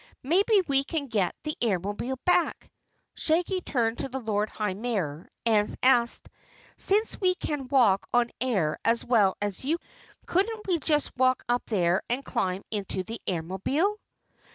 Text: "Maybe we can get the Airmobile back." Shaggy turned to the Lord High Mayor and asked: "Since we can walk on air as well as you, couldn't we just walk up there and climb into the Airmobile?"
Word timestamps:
"Maybe 0.23 0.63
we 0.67 0.83
can 0.83 1.05
get 1.09 1.35
the 1.43 1.55
Airmobile 1.61 2.17
back." 2.25 2.71
Shaggy 3.13 3.61
turned 3.61 3.99
to 3.99 4.09
the 4.09 4.19
Lord 4.19 4.49
High 4.49 4.73
Mayor 4.73 5.29
and 5.45 5.75
asked: 5.83 6.27
"Since 6.75 7.21
we 7.21 7.35
can 7.35 7.67
walk 7.67 8.07
on 8.11 8.31
air 8.41 8.79
as 8.83 9.05
well 9.05 9.37
as 9.43 9.63
you, 9.63 9.77
couldn't 10.25 10.65
we 10.65 10.79
just 10.79 11.15
walk 11.17 11.43
up 11.47 11.67
there 11.67 12.01
and 12.09 12.25
climb 12.25 12.63
into 12.71 13.03
the 13.03 13.21
Airmobile?" 13.27 13.97